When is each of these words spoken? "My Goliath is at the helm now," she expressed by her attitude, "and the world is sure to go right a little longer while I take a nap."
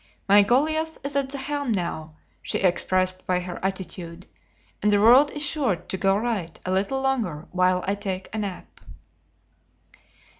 "My 0.27 0.41
Goliath 0.41 0.97
is 1.03 1.15
at 1.15 1.29
the 1.29 1.37
helm 1.37 1.71
now," 1.71 2.15
she 2.41 2.57
expressed 2.57 3.23
by 3.27 3.39
her 3.41 3.63
attitude, 3.63 4.25
"and 4.81 4.91
the 4.91 4.99
world 4.99 5.29
is 5.29 5.43
sure 5.43 5.75
to 5.75 5.95
go 5.95 6.17
right 6.17 6.59
a 6.65 6.71
little 6.71 6.99
longer 7.01 7.47
while 7.51 7.83
I 7.87 7.93
take 7.93 8.27
a 8.33 8.39
nap." 8.39 8.79